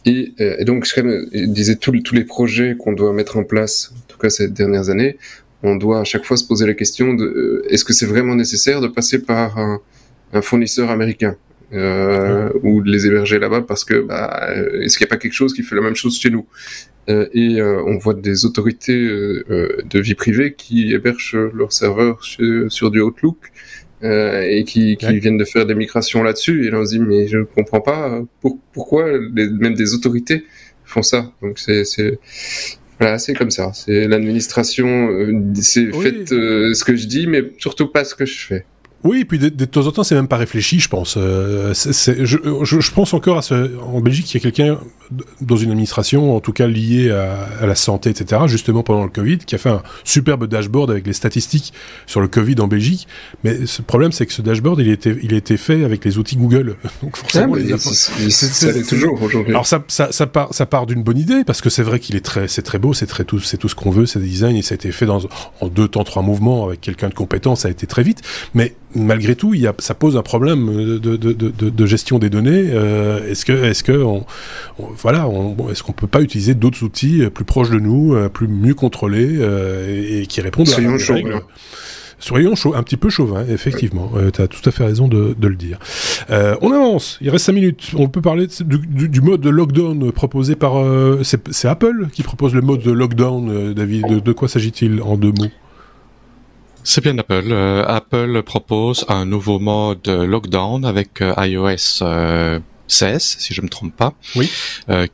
Et, 0.04 0.32
euh, 0.40 0.62
donc 0.64 0.84
Schrems 0.84 1.26
disait 1.32 1.76
tous, 1.76 1.92
les 2.12 2.24
projets 2.24 2.76
qu'on 2.78 2.92
doit 2.92 3.12
mettre 3.12 3.36
en 3.36 3.44
place, 3.44 3.92
en 3.96 4.06
tout 4.08 4.18
cas 4.18 4.30
ces 4.30 4.48
dernières 4.48 4.90
années, 4.90 5.16
on 5.62 5.76
doit 5.76 6.00
à 6.00 6.04
chaque 6.04 6.24
fois 6.24 6.36
se 6.36 6.44
poser 6.44 6.66
la 6.66 6.74
question 6.74 7.14
de 7.14 7.64
est-ce 7.70 7.84
que 7.84 7.92
c'est 7.92 8.06
vraiment 8.06 8.34
nécessaire 8.34 8.80
de 8.80 8.88
passer 8.88 9.18
par 9.20 9.58
un 9.58 10.42
fournisseur 10.42 10.90
américain? 10.90 11.36
Euh, 11.72 12.50
ou 12.62 12.82
de 12.82 12.90
les 12.90 13.06
héberger 13.06 13.38
là-bas 13.38 13.62
parce 13.62 13.84
que 13.84 14.00
bah, 14.00 14.50
est-ce 14.80 14.98
qu'il 14.98 15.04
n'y 15.04 15.08
a 15.08 15.12
pas 15.14 15.16
quelque 15.16 15.32
chose 15.32 15.54
qui 15.54 15.62
fait 15.62 15.74
la 15.74 15.82
même 15.82 15.96
chose 15.96 16.18
chez 16.18 16.30
nous? 16.30 16.46
Euh, 17.10 17.26
et 17.34 17.60
euh, 17.60 17.82
on 17.84 17.98
voit 17.98 18.14
des 18.14 18.46
autorités 18.46 18.96
euh, 18.96 19.82
de 19.84 20.00
vie 20.00 20.14
privée 20.14 20.54
qui 20.54 20.92
hébergent 20.92 21.36
leurs 21.52 21.72
serveurs 21.72 22.24
sur 22.68 22.90
du 22.90 23.00
Outlook 23.00 23.36
et 24.02 24.64
qui, 24.66 24.98
qui 24.98 25.18
viennent 25.18 25.38
de 25.38 25.46
faire 25.46 25.64
des 25.64 25.74
migrations 25.74 26.22
là-dessus. 26.22 26.66
Et 26.66 26.70
là 26.70 26.80
on 26.80 26.84
se 26.84 26.90
dit 26.90 26.98
mais 26.98 27.26
je 27.26 27.38
comprends 27.38 27.80
pas 27.80 28.22
pourquoi 28.72 29.10
les, 29.34 29.48
même 29.48 29.74
des 29.74 29.94
autorités 29.94 30.44
font 30.84 31.02
ça? 31.02 31.32
Donc 31.40 31.58
c'est 31.58 31.84
voilà, 33.00 33.18
c'est 33.18 33.34
comme 33.34 33.50
ça. 33.50 33.72
C'est 33.72 34.06
l'administration, 34.06 35.10
c'est 35.54 35.90
fait 35.92 36.26
ce 36.28 36.84
que 36.84 36.96
je 36.96 37.06
dis, 37.06 37.26
mais 37.26 37.44
surtout 37.58 37.88
pas 37.88 38.04
ce 38.04 38.14
que 38.14 38.26
je 38.26 38.46
fais. 38.46 38.66
Oui, 39.04 39.26
puis 39.26 39.38
de, 39.38 39.50
de, 39.50 39.64
temps 39.66 39.86
en 39.86 39.92
temps, 39.92 40.02
c'est 40.02 40.14
même 40.14 40.28
pas 40.28 40.38
réfléchi, 40.38 40.80
je 40.80 40.88
pense. 40.88 41.16
Euh, 41.18 41.74
je, 41.74 42.22
je, 42.62 42.80
je, 42.80 42.90
pense 42.90 43.12
encore 43.12 43.36
à 43.36 43.42
ce. 43.42 43.76
En 43.82 44.00
Belgique, 44.00 44.32
il 44.32 44.38
y 44.38 44.40
a 44.40 44.50
quelqu'un 44.50 44.78
dans 45.42 45.56
une 45.56 45.70
administration, 45.70 46.34
en 46.34 46.40
tout 46.40 46.52
cas 46.52 46.66
lié 46.66 47.10
à, 47.10 47.46
à, 47.60 47.66
la 47.66 47.74
santé, 47.74 48.10
etc., 48.10 48.42
justement 48.46 48.82
pendant 48.82 49.04
le 49.04 49.10
Covid, 49.10 49.38
qui 49.38 49.54
a 49.54 49.58
fait 49.58 49.68
un 49.68 49.82
superbe 50.04 50.46
dashboard 50.46 50.90
avec 50.90 51.06
les 51.06 51.12
statistiques 51.12 51.74
sur 52.06 52.22
le 52.22 52.28
Covid 52.28 52.56
en 52.60 52.66
Belgique. 52.66 53.06
Mais 53.44 53.66
ce 53.66 53.82
problème, 53.82 54.10
c'est 54.10 54.24
que 54.24 54.32
ce 54.32 54.40
dashboard, 54.40 54.80
il 54.80 54.88
était, 54.88 55.16
il 55.22 55.34
a 55.34 55.36
été 55.36 55.58
fait 55.58 55.84
avec 55.84 56.04
les 56.04 56.16
outils 56.16 56.36
Google. 56.36 56.76
Donc 57.02 57.16
forcément, 57.18 57.54
ah, 57.56 57.58
les 57.58 58.30
c'est 58.30 58.86
toujours 58.86 59.20
aujourd'hui. 59.22 59.52
Alors 59.52 59.66
ça, 59.66 59.84
ça, 59.88 60.12
ça 60.12 60.26
part, 60.26 60.52
ça 60.52 60.64
part 60.64 60.86
d'une 60.86 61.02
bonne 61.02 61.18
idée 61.18 61.44
parce 61.44 61.60
que 61.60 61.68
c'est 61.68 61.82
vrai 61.82 62.00
qu'il 62.00 62.16
est 62.16 62.24
très, 62.24 62.48
c'est 62.48 62.62
très 62.62 62.78
beau, 62.78 62.94
c'est 62.94 63.06
très 63.06 63.24
tout, 63.24 63.40
c'est 63.40 63.58
tout 63.58 63.68
ce 63.68 63.74
qu'on 63.74 63.90
veut, 63.90 64.06
c'est 64.06 64.18
des 64.18 64.28
designs 64.28 64.56
et 64.56 64.62
ça 64.62 64.72
a 64.72 64.76
été 64.76 64.90
fait 64.92 65.06
dans 65.06 65.20
en 65.60 65.68
deux 65.68 65.88
temps, 65.88 66.04
trois 66.04 66.22
mouvements 66.22 66.66
avec 66.66 66.80
quelqu'un 66.80 67.10
de 67.10 67.14
compétent, 67.14 67.54
ça 67.54 67.68
a 67.68 67.70
été 67.70 67.86
très 67.86 68.02
vite. 68.02 68.22
Mais 68.54 68.74
malgré 68.94 69.36
tout, 69.36 69.54
il 69.54 69.60
y 69.60 69.66
a, 69.66 69.74
ça 69.78 69.94
pose 69.94 70.16
un 70.16 70.22
problème 70.22 70.98
de, 70.98 71.16
de, 71.16 71.32
de, 71.32 71.70
de 71.70 71.86
gestion 71.86 72.18
des 72.18 72.30
données. 72.30 72.70
Euh, 72.72 73.30
est-ce 73.30 73.44
que, 73.44 73.52
est-ce 73.52 73.82
que, 73.82 73.92
on, 73.92 74.24
voilà, 74.78 75.28
on, 75.28 75.70
est-ce 75.70 75.82
qu'on 75.82 75.92
peut 75.92 76.06
pas 76.06 76.20
utiliser 76.20 76.54
d'autres 76.54 76.82
outils 76.82 77.22
euh, 77.22 77.30
plus 77.30 77.44
proches 77.44 77.70
de 77.70 77.78
nous, 77.78 78.14
euh, 78.14 78.28
plus 78.28 78.48
mieux 78.48 78.74
contrôlés 78.74 79.40
et, 79.88 80.22
et, 80.22 80.26
qui 80.26 80.40
répondent 80.40 80.68
à 80.68 80.80
la 80.80 80.90
règles 80.90 81.42
Soyons 82.24 82.54
chaud, 82.54 82.74
un 82.74 82.82
petit 82.82 82.96
peu 82.96 83.10
chauvin, 83.10 83.44
effectivement. 83.46 84.10
Euh, 84.16 84.30
tu 84.30 84.40
as 84.40 84.48
tout 84.48 84.66
à 84.66 84.70
fait 84.70 84.84
raison 84.84 85.08
de, 85.08 85.34
de 85.38 85.46
le 85.46 85.56
dire. 85.56 85.78
Euh, 86.30 86.56
on 86.62 86.72
avance. 86.72 87.18
Il 87.20 87.28
reste 87.28 87.44
5 87.44 87.52
minutes. 87.52 87.90
On 87.96 88.08
peut 88.08 88.22
parler 88.22 88.46
du, 88.46 88.78
du, 88.78 89.08
du 89.10 89.20
mode 89.20 89.42
de 89.42 89.50
lockdown 89.50 90.10
proposé 90.10 90.56
par. 90.56 90.78
Euh, 90.78 91.20
c'est 91.22 91.68
Apple 91.68 92.08
qui 92.12 92.22
propose 92.22 92.54
le 92.54 92.62
mode 92.62 92.80
de 92.80 92.92
lockdown, 92.92 93.74
David. 93.74 94.06
De, 94.08 94.18
de 94.20 94.32
quoi 94.32 94.48
s'agit-il 94.48 95.02
en 95.02 95.18
deux 95.18 95.32
mots? 95.32 95.50
C'est 96.84 97.02
bien 97.02 97.18
Apple. 97.18 97.48
Euh, 97.50 97.84
Apple 97.86 98.42
propose 98.42 99.04
un 99.08 99.24
nouveau 99.24 99.58
mode 99.58 100.06
lockdown 100.06 100.84
avec 100.84 101.20
euh, 101.20 101.34
iOS 101.38 102.04
CS, 102.86 103.36
si 103.38 103.54
je 103.54 103.62
me 103.62 103.68
trompe 103.68 103.96
pas, 103.96 104.12
oui. 104.36 104.50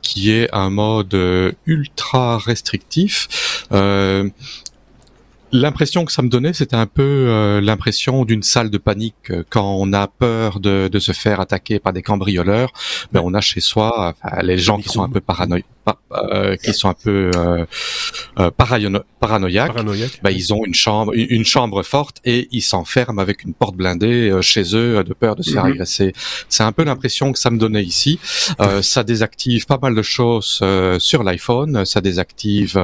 qui 0.01 0.31
est 0.31 0.53
un 0.53 0.69
mode 0.69 1.17
ultra 1.65 2.37
restrictif. 2.37 3.65
L'impression 5.53 6.05
que 6.05 6.11
ça 6.11 6.21
me 6.21 6.29
donnait, 6.29 6.53
c'était 6.53 6.75
un 6.75 6.85
peu 6.85 7.01
euh, 7.01 7.59
l'impression 7.61 8.23
d'une 8.23 8.43
salle 8.43 8.69
de 8.69 8.77
panique 8.77 9.31
euh, 9.31 9.43
quand 9.49 9.75
on 9.77 9.91
a 9.91 10.07
peur 10.07 10.59
de, 10.59 10.87
de, 10.87 10.99
se 10.99 11.11
faire 11.11 11.41
attaquer 11.41 11.79
par 11.79 11.91
des 11.91 12.01
cambrioleurs. 12.01 12.71
Ben, 13.11 13.21
on 13.23 13.33
a 13.33 13.41
chez 13.41 13.59
soi 13.59 14.15
enfin, 14.23 14.41
les 14.43 14.57
gens 14.57 14.77
qui 14.77 14.87
sont 14.87 15.03
un 15.03 15.09
peu 15.09 15.19
paranoïaques, 15.19 15.65
euh, 16.13 16.55
qui 16.57 16.73
sont 16.73 16.89
un 16.89 16.93
peu 16.93 17.31
euh, 17.35 17.65
euh 18.39 18.51
paranoïaques. 18.51 19.73
Ben, 20.23 20.29
ils 20.29 20.53
ont 20.53 20.63
une 20.65 20.73
chambre, 20.73 21.13
une 21.15 21.45
chambre 21.45 21.83
forte 21.83 22.17
et 22.23 22.47
ils 22.51 22.61
s'enferment 22.61 23.19
avec 23.19 23.43
une 23.43 23.53
porte 23.53 23.75
blindée 23.75 24.37
chez 24.41 24.75
eux 24.75 25.03
de 25.03 25.13
peur 25.13 25.35
de 25.35 25.41
se 25.41 25.51
faire 25.51 25.65
mhm. 25.65 25.73
agresser. 25.73 26.13
C'est 26.49 26.63
un 26.63 26.71
peu 26.71 26.83
l'impression 26.83 27.31
que 27.31 27.39
ça 27.39 27.49
me 27.49 27.57
donnait 27.57 27.83
ici. 27.83 28.19
ça 28.81 29.03
désactive 29.03 29.65
pas 29.65 29.79
mal 29.81 29.95
de 29.95 30.01
choses 30.01 30.63
sur 30.99 31.23
l'iPhone. 31.23 31.85
Ça 31.85 32.01
désactive 32.01 32.81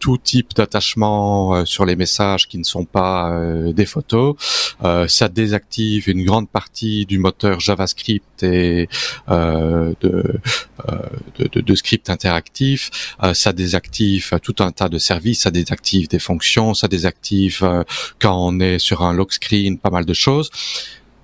tout 0.00 0.18
type 0.18 0.54
d'attachement 0.54 1.57
euh, 1.58 1.64
sur 1.64 1.84
les 1.84 1.96
messages 1.96 2.48
qui 2.48 2.58
ne 2.58 2.64
sont 2.64 2.84
pas 2.84 3.30
euh, 3.30 3.72
des 3.72 3.86
photos. 3.86 4.36
Euh, 4.84 5.08
ça 5.08 5.28
désactive 5.28 6.08
une 6.08 6.24
grande 6.24 6.48
partie 6.48 7.06
du 7.06 7.18
moteur 7.18 7.60
JavaScript 7.60 8.42
et 8.42 8.88
de, 9.28 9.96
de, 10.00 11.60
de, 11.60 11.74
script 11.74 12.10
interactif. 12.10 12.90
ça 13.34 13.52
désactive 13.52 14.38
tout 14.42 14.56
un 14.60 14.70
tas 14.70 14.88
de 14.88 14.98
services. 14.98 15.42
Ça 15.42 15.50
désactive 15.50 16.08
des 16.08 16.18
fonctions. 16.18 16.74
Ça 16.74 16.88
désactive 16.88 17.84
quand 18.20 18.36
on 18.36 18.60
est 18.60 18.78
sur 18.78 19.02
un 19.02 19.12
lock 19.12 19.32
screen, 19.32 19.78
pas 19.78 19.90
mal 19.90 20.04
de 20.04 20.14
choses. 20.14 20.50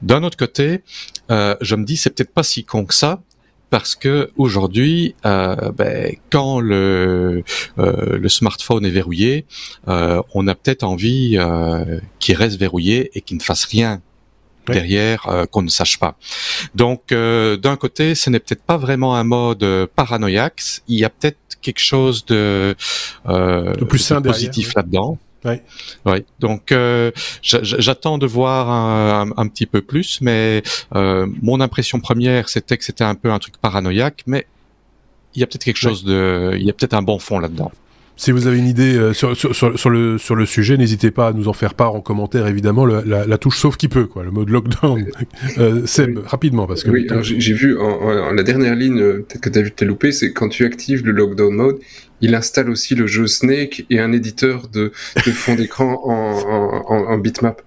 D'un 0.03 0.23
autre 0.23 0.37
côté, 0.37 0.83
je 1.29 1.75
me 1.75 1.85
dis 1.85 1.97
c'est 1.97 2.11
peut-être 2.11 2.35
pas 2.35 2.43
si 2.43 2.65
con 2.65 2.85
que 2.85 2.95
ça 2.95 3.21
parce 3.75 3.97
que 3.97 4.31
aujourd'hui, 4.37 5.17
euh, 5.27 5.73
ben, 5.73 6.15
quand 6.31 6.61
le, 6.61 7.43
euh, 7.81 8.19
le 8.19 8.29
smartphone 8.29 8.87
est 8.87 8.91
verrouillé, 8.91 9.47
euh, 9.89 10.23
on 10.33 10.47
a 10.47 10.55
peut-être 10.55 10.85
envie 10.85 11.37
euh, 11.37 11.99
qu'il 12.21 12.37
reste 12.37 12.57
verrouillé 12.57 13.11
et 13.15 13.21
qu'il 13.21 13.37
ne 13.37 13.43
fasse 13.43 13.65
rien 13.65 14.01
derrière 14.69 15.27
euh, 15.27 15.47
qu'on 15.47 15.63
ne 15.63 15.69
sache 15.69 15.99
pas. 15.99 16.17
Donc 16.77 17.11
euh, 17.11 17.57
d'un 17.57 17.75
côté, 17.75 18.15
ce 18.15 18.31
n'est 18.31 18.39
peut-être 18.39 18.63
pas 18.63 18.77
vraiment 18.77 19.17
un 19.17 19.25
mode 19.25 19.67
paranoïaque, 19.97 20.63
il 20.87 21.01
y 21.01 21.05
a 21.05 21.11
peut-être 21.11 21.59
quelque 21.61 21.81
chose 21.81 22.25
de, 22.27 22.77
de 23.27 23.85
plus 23.85 24.13
positif 24.23 24.73
là-dedans. 24.77 25.19
Ouais. 25.45 25.63
Ouais. 26.07 26.25
Donc 26.41 26.73
euh, 26.73 27.11
j'attends 27.43 28.19
de 28.19 28.27
voir 28.27 28.71
un, 28.71 29.31
un, 29.37 29.47
petit 29.49 29.67
peu 29.67 29.83
plus, 29.83 30.21
mais 30.21 30.63
euh, 30.95 31.27
mon 31.43 31.61
impression 31.61 32.01
première 32.01 32.49
c'était 32.49 32.77
que 32.77 32.85
c'était 32.85 33.05
un 33.05 33.15
peu 33.15 33.31
un 33.31 33.39
truc 33.39 33.59
paranoïaque, 33.59 34.23
mais 34.27 34.47
il 35.35 35.41
y 35.41 35.43
a 35.43 35.47
peut-être 35.47 35.65
quelque 35.65 35.79
chose 35.79 36.05
de, 36.05 36.53
il 36.55 36.63
y 36.65 36.71
a 36.71 36.73
peut-être 36.73 36.95
un 36.95 37.03
bon 37.03 37.19
fond 37.19 37.39
là-dedans. 37.39 37.73
Si 38.17 38.31
vous 38.31 38.47
avez 38.47 38.59
une 38.59 38.69
idée 38.69 38.95
euh, 38.95 39.13
sur, 39.13 39.37
sur, 39.37 39.55
sur, 39.55 39.91
le, 39.91 40.19
sur 40.19 40.37
le 40.37 40.47
sujet, 40.47 40.77
n'hésitez 40.77 41.11
pas 41.11 41.29
à 41.29 41.33
nous 41.33 41.49
en 41.49 41.53
faire 41.53 41.75
part 41.75 41.97
en 41.97 42.01
commentaire, 42.01 42.47
évidemment, 42.47 42.87
la, 42.87 43.27
la, 43.27 43.39
touche 43.39 43.59
sauf 43.59 43.77
qui 43.77 43.89
peut, 43.89 44.07
quoi, 44.07 44.23
le 44.23 44.31
mode 44.31 44.51
lockdown. 44.51 45.05
euh, 45.59 45.85
Seb, 45.85 46.21
rapidement, 46.25 46.69
parce 46.69 46.85
que... 46.85 46.91
Oui, 46.91 47.09
j'ai 47.23 47.53
vu 47.53 47.77
en, 47.77 48.33
la 48.33 48.43
dernière 48.45 48.77
ligne, 48.77 48.99
peut-être 48.99 49.41
que 49.41 49.49
tu 49.49 49.59
as 49.59 49.63
vu 49.63 49.73
t'es 49.73 49.85
loupé, 49.85 50.13
c'est 50.13 50.33
quand 50.33 50.49
tu 50.49 50.65
actives 50.65 51.05
le 51.05 51.11
lockdown 51.11 51.53
mode, 51.53 51.79
il 52.21 52.35
installe 52.35 52.71
aussi 52.71 52.95
le 52.95 53.07
jeu 53.07 53.27
Snake 53.27 53.85
et 53.91 54.01
un 54.01 54.13
éditeur 54.13 54.69
de, 54.69 54.93
fond 54.95 55.55
d'écran 55.55 56.01
en 56.05 57.19
bitmap. 57.19 57.63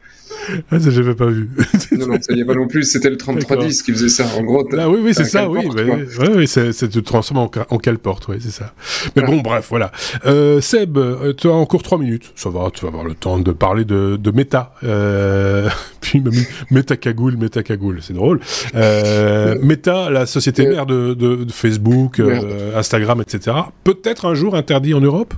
Ah, 0.72 0.80
ça, 0.80 0.90
j'avais 0.90 1.16
pas 1.16 1.26
vu. 1.28 1.50
non, 1.98 2.08
non, 2.08 2.18
ça 2.22 2.34
y 2.34 2.42
est 2.42 2.46
pas 2.46 2.56
non 2.56 2.68
plus. 2.68 2.84
C'était 2.84 3.10
le 3.10 3.18
3310 3.18 3.82
qui 3.84 3.92
faisait 3.92 4.10
ça. 4.10 4.26
En 4.38 4.44
gros. 4.44 4.68
Ah 4.78 4.90
oui, 4.90 5.00
oui, 5.02 5.14
c'est 5.14 5.26
ça, 5.26 5.50
oui. 5.50 5.66
Ouais, 5.68 6.30
oui, 6.36 6.48
c'est, 6.48 6.72
c'est 6.72 6.90
te 6.90 7.00
transformer 7.00 7.42
en, 7.42 7.76
en 7.76 7.78
porte, 7.98 8.28
oui, 8.28 8.38
c'est 8.40 8.52
ça. 8.52 8.74
Mais 9.16 9.24
bon, 9.24 9.38
bref, 9.38 9.68
voilà. 9.70 9.92
Euh, 10.26 10.62
Seb, 10.62 10.98
euh, 10.98 11.34
tu 11.34 11.48
as 11.48 11.54
encore 11.54 11.84
trois 11.84 11.98
minutes. 11.98 12.32
Ça 12.36 12.50
va, 12.50 12.70
tu 12.74 12.82
vas 12.82 12.90
avoir 12.90 13.04
le 13.04 13.14
temps 13.14 13.40
de 13.40 13.52
parler 13.52 13.86
de, 13.86 14.18
de 14.18 14.32
méta. 14.32 14.74
Euh, 14.84 15.70
puis, 16.02 16.24
méta 16.72 16.98
cagoule, 16.98 17.38
méta 17.38 17.64
cagoule. 17.64 18.00
C'est 18.02 18.14
drôle. 18.14 18.40
Euh, 18.76 19.56
méta, 19.62 20.10
la 20.10 20.26
société 20.26 20.68
mère 20.68 20.86
de, 20.86 21.14
de, 21.14 21.44
de 21.44 21.52
Facebook, 21.52 22.20
euh, 22.20 22.78
Instagram, 22.78 23.22
etc. 23.22 23.56
Peut-être 23.84 24.26
un 24.26 24.34
jour 24.34 24.56
interdit 24.56 24.94
en 24.94 25.02
Europe? 25.02 25.34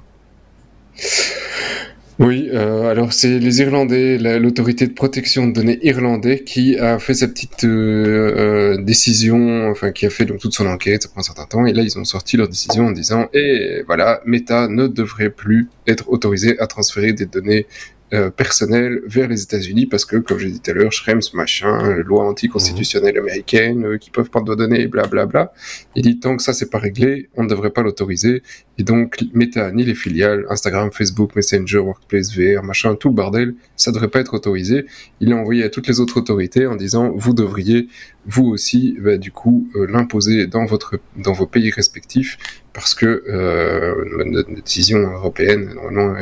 Oui, 2.19 2.49
euh, 2.51 2.91
alors 2.91 3.13
c'est 3.13 3.39
les 3.39 3.61
Irlandais, 3.61 4.17
l'autorité 4.17 4.85
de 4.85 4.91
protection 4.91 5.47
de 5.47 5.53
données 5.53 5.79
irlandais 5.83 6.43
qui 6.43 6.77
a 6.77 6.99
fait 6.99 7.13
sa 7.13 7.29
petite 7.29 7.63
euh, 7.63 8.75
euh, 8.75 8.83
décision, 8.83 9.69
enfin 9.71 9.93
qui 9.93 10.05
a 10.05 10.09
fait 10.09 10.25
donc 10.25 10.39
toute 10.39 10.53
son 10.53 10.67
enquête, 10.67 11.03
ça 11.03 11.07
prend 11.07 11.21
un 11.21 11.23
certain 11.23 11.45
temps, 11.45 11.65
et 11.65 11.71
là 11.71 11.81
ils 11.81 11.97
ont 11.97 12.03
sorti 12.03 12.35
leur 12.35 12.49
décision 12.49 12.87
en 12.87 12.91
disant, 12.91 13.29
et 13.33 13.83
voilà, 13.87 14.19
Meta 14.25 14.67
ne 14.67 14.87
devrait 14.87 15.29
plus 15.29 15.69
être 15.87 16.09
autorisé 16.09 16.59
à 16.59 16.67
transférer 16.67 17.13
des 17.13 17.25
données 17.25 17.67
euh, 18.11 18.31
personnel 18.31 19.01
vers 19.05 19.27
les 19.27 19.43
États-Unis 19.43 19.85
parce 19.85 20.03
que, 20.03 20.17
comme 20.17 20.39
j'ai 20.39 20.49
dit 20.49 20.59
tout 20.59 20.71
à 20.71 20.73
l'heure, 20.73 20.91
Schrems, 20.91 21.21
machin, 21.33 21.95
loi 21.97 22.27
anticonstitutionnelle 22.27 23.13
mhm. 23.15 23.21
américaine, 23.21 23.85
euh, 23.85 23.97
qui 23.97 24.09
peuvent 24.09 24.29
prendre 24.29 24.47
de 24.49 24.55
données, 24.55 24.87
blablabla. 24.87 25.25
Bla, 25.25 25.45
bla. 25.45 25.53
Il 25.95 26.03
dit 26.03 26.19
tant 26.19 26.35
que 26.35 26.41
ça 26.41 26.53
c'est 26.53 26.69
pas 26.69 26.79
réglé, 26.79 27.29
on 27.35 27.43
ne 27.43 27.49
devrait 27.49 27.69
pas 27.69 27.83
l'autoriser. 27.83 28.41
Et 28.79 28.83
donc, 28.83 29.19
Meta 29.33 29.71
ni 29.71 29.83
les 29.83 29.93
filiales, 29.93 30.45
Instagram, 30.49 30.89
Facebook, 30.91 31.35
Messenger, 31.35 31.79
Workplace, 31.79 32.35
VR, 32.35 32.63
machin, 32.63 32.95
tout 32.95 33.09
le 33.09 33.13
bordel, 33.13 33.55
ça 33.75 33.91
devrait 33.91 34.07
pas 34.07 34.21
être 34.21 34.33
autorisé. 34.33 34.85
Il 35.19 35.29
l'a 35.29 35.35
envoyé 35.35 35.63
à 35.63 35.69
toutes 35.69 35.87
les 35.87 35.99
autres 35.99 36.17
autorités 36.17 36.65
en 36.65 36.75
disant 36.75 37.11
vous 37.15 37.33
devriez 37.33 37.89
vous 38.25 38.45
aussi, 38.45 38.97
bah, 39.01 39.17
du 39.17 39.31
coup, 39.31 39.69
euh, 39.75 39.87
l'imposer 39.87 40.47
dans 40.47 40.65
votre 40.65 40.99
dans 41.17 41.33
vos 41.33 41.45
pays 41.45 41.71
respectifs 41.71 42.37
parce 42.79 42.95
que 42.95 43.23
euh, 43.27 44.05
notre 44.25 44.53
décision 44.53 44.99
européenne 44.99 45.73
normalement 45.75 46.13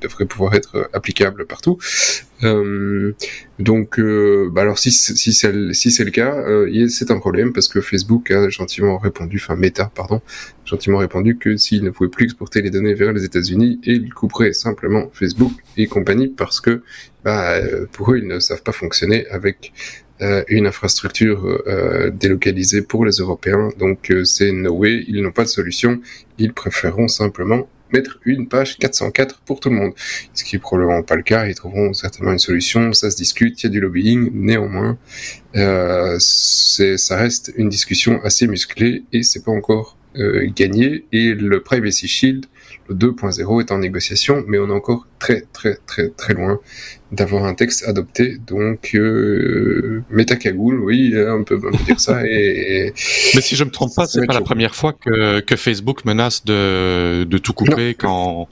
devrait 0.00 0.26
pouvoir 0.26 0.54
être 0.54 0.90
applicable 0.92 1.46
partout. 1.46 1.78
Euh, 2.42 3.14
donc, 3.60 4.00
euh, 4.00 4.50
bah 4.52 4.62
alors 4.62 4.80
si 4.80 4.90
si 4.90 5.32
c'est 5.32 5.52
le 5.52 6.10
cas, 6.10 6.34
c'est 6.88 7.12
un 7.12 7.20
problème 7.20 7.52
parce 7.52 7.68
que 7.68 7.80
Facebook 7.80 8.32
a 8.32 8.48
gentiment 8.48 8.98
répondu, 8.98 9.40
enfin 9.40 9.54
Meta 9.54 9.92
pardon, 9.94 10.20
gentiment 10.64 10.98
répondu 10.98 11.38
que 11.38 11.56
s'il 11.56 11.84
ne 11.84 11.90
pouvait 11.90 12.10
plus 12.10 12.24
exporter 12.24 12.62
les 12.62 12.70
données 12.70 12.94
vers 12.94 13.12
les 13.12 13.24
États-Unis, 13.24 13.80
il 13.84 14.12
couperait 14.12 14.54
simplement 14.54 15.08
Facebook 15.12 15.52
et 15.76 15.86
compagnie 15.86 16.26
parce 16.26 16.60
que 16.60 16.82
bah, 17.22 17.60
pour 17.92 18.10
eux 18.10 18.18
ils 18.18 18.26
ne 18.26 18.40
savent 18.40 18.64
pas 18.64 18.72
fonctionner 18.72 19.28
avec 19.28 19.72
euh, 20.22 20.44
une 20.46 20.66
infrastructure 20.66 21.44
euh, 21.66 22.10
délocalisée 22.10 22.82
pour 22.82 23.04
les 23.04 23.16
Européens. 23.16 23.70
Donc 23.78 24.08
euh, 24.10 24.24
c'est 24.24 24.52
no 24.52 24.72
way, 24.72 25.04
ils 25.08 25.20
n'ont 25.20 25.32
pas 25.32 25.42
de 25.42 25.48
solution. 25.48 26.00
Ils 26.38 26.52
préféreront 26.52 27.08
simplement 27.08 27.68
mettre 27.92 28.20
une 28.24 28.46
page 28.46 28.78
404 28.78 29.40
pour 29.40 29.58
tout 29.58 29.68
le 29.68 29.74
monde. 29.74 29.92
Ce 30.32 30.44
qui 30.44 30.56
est 30.56 30.58
probablement 30.60 31.02
pas 31.02 31.16
le 31.16 31.22
cas. 31.22 31.46
Ils 31.46 31.56
trouveront 31.56 31.92
certainement 31.92 32.30
une 32.30 32.38
solution. 32.38 32.92
Ça 32.92 33.10
se 33.10 33.16
discute. 33.16 33.60
Il 33.62 33.66
y 33.66 33.68
a 33.68 33.70
du 33.70 33.80
lobbying. 33.80 34.30
Néanmoins, 34.32 34.96
euh, 35.56 36.16
ça 36.20 37.16
reste 37.16 37.52
une 37.56 37.68
discussion 37.68 38.22
assez 38.22 38.46
musclée 38.46 39.02
et 39.12 39.24
c'est 39.24 39.44
pas 39.44 39.52
encore 39.52 39.98
gagné. 40.54 41.06
Et 41.10 41.34
le 41.34 41.62
Privacy 41.62 42.06
Shield, 42.06 42.46
2.0 42.92 43.60
est 43.60 43.72
en 43.72 43.78
négociation, 43.78 44.44
mais 44.46 44.58
on 44.58 44.68
est 44.68 44.72
encore 44.72 45.06
très 45.18 45.44
très 45.52 45.76
très 45.86 46.08
très 46.10 46.34
loin 46.34 46.60
d'avoir 47.12 47.44
un 47.44 47.54
texte 47.54 47.86
adopté. 47.86 48.38
Donc, 48.46 48.92
euh, 48.94 50.02
cagoule, 50.40 50.80
oui, 50.80 51.14
on 51.14 51.44
peut, 51.44 51.60
dire 51.84 52.00
ça. 52.00 52.26
Et, 52.26 52.92
Mais 53.34 53.40
si 53.40 53.54
je 53.54 53.64
me 53.64 53.70
trompe 53.70 53.94
pas, 53.94 54.06
c'est 54.06 54.26
pas 54.26 54.32
la 54.32 54.40
première 54.40 54.74
fois 54.74 54.94
que, 54.94 55.40
que 55.40 55.56
Facebook 55.56 56.04
menace 56.06 56.44
de, 56.44 57.24
de 57.24 57.38
tout 57.38 57.52
couper 57.52 57.94
quand. 57.94 58.48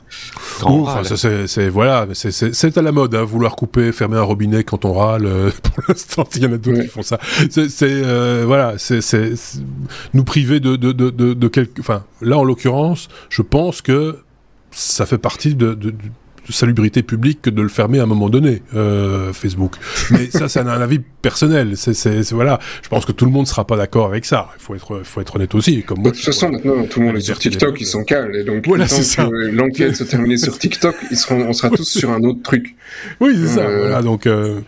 quand 0.60 0.82
enfin, 0.82 1.04
ça 1.04 1.46
c'est 1.46 1.68
voilà, 1.68 2.06
c'est 2.12 2.78
à 2.78 2.82
la 2.82 2.92
mode, 2.92 3.14
hein, 3.14 3.24
vouloir 3.24 3.56
couper, 3.56 3.92
fermer 3.92 4.18
un 4.18 4.22
robinet 4.22 4.62
quand 4.62 4.84
on 4.84 4.92
râle. 4.92 5.26
Euh, 5.26 5.50
pour 5.62 5.84
l'instant, 5.88 6.28
il 6.36 6.42
y 6.42 6.46
en 6.46 6.52
a 6.52 6.58
d'autres 6.58 6.82
qui 6.82 6.88
font 6.88 7.02
ça. 7.02 7.18
C'est 7.50 7.70
euh, 7.82 8.44
voilà, 8.46 8.74
c'est 8.78 9.00
nous 10.12 10.24
priver 10.24 10.60
de 10.60 10.76
de 10.76 10.92
de 10.92 11.10
de, 11.10 11.32
de 11.32 11.48
quelque. 11.48 11.80
Enfin, 11.80 12.04
là 12.20 12.38
en 12.38 12.44
l'occurrence, 12.44 13.08
je 13.30 13.40
pense 13.40 13.80
que 13.80 14.18
ça 14.70 15.06
fait 15.06 15.18
partie 15.18 15.54
de, 15.54 15.76
salubrité 16.48 17.02
publique 17.02 17.42
que 17.42 17.50
de 17.50 17.62
le 17.62 17.68
fermer 17.68 18.00
à 18.00 18.04
un 18.04 18.06
moment 18.06 18.28
donné, 18.28 18.62
euh, 18.74 19.32
Facebook. 19.32 19.76
Mais 20.10 20.30
ça, 20.30 20.48
c'est 20.48 20.60
un, 20.60 20.68
avis 20.68 21.00
personnel. 21.22 21.76
C'est 21.76 22.32
voilà. 22.32 22.58
Je 22.82 22.88
pense 22.88 23.04
que 23.04 23.12
tout 23.12 23.24
le 23.24 23.30
monde 23.30 23.46
sera 23.46 23.66
pas 23.66 23.76
d'accord 23.76 24.06
avec 24.06 24.24
ça. 24.24 24.48
Il 24.56 24.62
faut 24.62 24.74
être, 24.74 25.02
faut 25.04 25.20
être 25.20 25.36
honnête 25.36 25.54
aussi. 25.54 25.82
Comme 25.82 26.00
moi, 26.00 26.10
de 26.10 26.16
toute 26.16 26.24
façon, 26.24 26.50
maintenant, 26.50 26.84
tout 26.86 27.00
le 27.00 27.06
monde 27.06 27.16
est 27.16 27.20
sur 27.20 27.38
TikTok, 27.38 27.80
ils 27.80 27.86
sont 27.86 28.04
calmes. 28.04 28.34
Et 28.34 28.44
donc, 28.44 28.66
voilà, 28.66 28.86
l'enquête 29.52 29.96
se 29.96 30.04
terminer 30.04 30.36
sur 30.36 30.58
TikTok, 30.58 30.94
ils 31.10 31.16
seront, 31.16 31.46
on 31.48 31.52
sera 31.52 31.70
tous 31.70 31.84
sur 31.98 32.10
un 32.10 32.22
autre 32.22 32.42
truc. 32.42 32.74
Oui, 33.20 33.36
c'est 33.40 33.54
ça. 33.54 33.60
Euh, 33.60 33.80
voilà, 33.80 34.02
donc, 34.02 34.26
euh, 34.26 34.60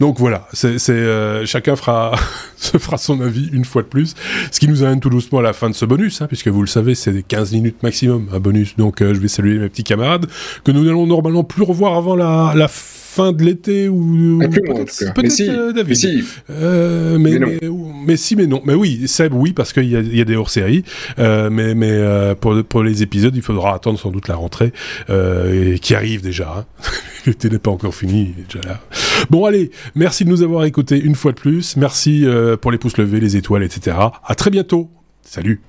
donc 0.00 0.18
voilà. 0.18 0.48
C'est, 0.52 0.78
euh, 0.90 1.44
chacun 1.46 1.76
fera, 1.76 2.16
se 2.56 2.78
fera 2.78 2.98
son 2.98 3.20
avis 3.20 3.48
une 3.52 3.64
fois 3.64 3.82
de 3.82 3.88
plus. 3.88 4.14
Ce 4.50 4.60
qui 4.60 4.68
nous 4.68 4.82
amène 4.82 5.00
tout 5.00 5.10
doucement 5.10 5.40
à 5.40 5.42
la 5.42 5.52
fin 5.52 5.70
de 5.70 5.74
ce 5.74 5.84
bonus, 5.84 6.22
hein, 6.22 6.26
puisque 6.26 6.48
vous 6.48 6.60
le 6.60 6.66
savez, 6.66 6.94
c'est 6.94 7.12
des 7.12 7.22
15 7.22 7.52
minutes 7.52 7.82
maximum 7.82 8.28
un 8.32 8.40
bonus. 8.40 8.76
Donc, 8.76 8.96
je 9.00 9.18
vais 9.18 9.28
saluer 9.28 9.58
mes 9.58 9.68
petits 9.68 9.84
camarades 9.84 10.26
que 10.64 10.72
nous 10.72 10.88
allons 10.88 11.06
normalement 11.16 11.44
plus 11.44 11.62
revoir 11.62 11.96
avant 11.96 12.14
la, 12.14 12.52
la 12.54 12.68
fin 12.68 13.32
de 13.32 13.42
l'été 13.42 13.88
ou 13.88 14.40
ah, 14.42 14.48
peut-être 14.48 15.14
peut 15.14 15.28
si, 15.28 15.46
David. 15.46 15.88
Mais 15.88 15.94
si. 15.94 16.24
mais, 16.48 17.38
mais, 17.38 17.58
mais, 18.06 18.16
si, 18.16 18.36
mais 18.36 18.46
non. 18.46 18.60
Mais 18.64 18.74
oui, 18.74 19.08
Seb, 19.08 19.32
oui, 19.32 19.52
parce 19.52 19.72
qu'il 19.72 19.88
y 19.88 19.96
a, 19.96 20.00
y 20.00 20.20
a 20.20 20.24
des 20.24 20.36
hors-séries. 20.36 20.84
mais 21.18 21.74
mais 21.74 22.34
pour, 22.40 22.62
pour 22.64 22.82
les 22.82 23.02
épisodes, 23.02 23.34
il 23.34 23.42
faudra 23.42 23.74
attendre 23.74 23.98
sans 23.98 24.10
doute 24.10 24.28
la 24.28 24.36
rentrée 24.36 24.72
qui 25.80 25.94
arrive 25.94 26.22
déjà. 26.22 26.54
Hein. 26.58 26.64
L'été 27.26 27.50
n'est 27.50 27.58
pas 27.58 27.70
encore 27.70 27.94
fini, 27.94 28.34
déjà 28.48 28.66
là. 28.66 28.80
Bon, 29.30 29.46
allez, 29.46 29.70
merci 29.94 30.24
de 30.24 30.30
nous 30.30 30.42
avoir 30.42 30.64
écoutés 30.64 30.98
une 30.98 31.14
fois 31.14 31.32
de 31.32 31.38
plus. 31.38 31.76
Merci 31.76 32.26
pour 32.60 32.70
les 32.70 32.78
pouces 32.78 32.98
levés, 32.98 33.20
les 33.20 33.36
étoiles, 33.36 33.62
etc. 33.62 33.96
À 34.24 34.34
très 34.34 34.50
bientôt. 34.50 34.90
Salut 35.22 35.60